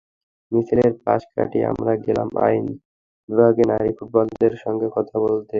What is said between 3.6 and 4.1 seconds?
নারী